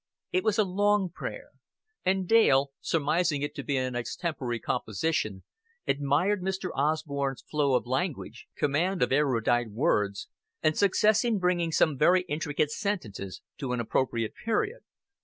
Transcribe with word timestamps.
It 0.31 0.43
was 0.43 0.57
a 0.57 0.63
long 0.63 1.11
prayer; 1.13 1.49
and 2.03 2.27
Dale, 2.27 2.71
surmising 2.79 3.43
it 3.43 3.53
to 3.53 3.63
be 3.63 3.77
an 3.77 3.95
extempore 3.95 4.57
composition, 4.57 5.43
admired 5.87 6.41
Mr. 6.41 6.71
Osborn's 6.73 7.43
flow 7.43 7.75
of 7.75 7.85
language, 7.85 8.47
command 8.57 9.03
of 9.03 9.11
erudite 9.11 9.69
words, 9.69 10.27
and 10.63 10.75
success 10.75 11.23
in 11.23 11.37
bringing 11.37 11.71
some 11.71 11.99
very 11.99 12.21
intricate 12.21 12.71
sentences 12.71 13.43
to 13.59 13.73
an 13.73 13.79
appropriate 13.79 14.33
period. 14.33 14.79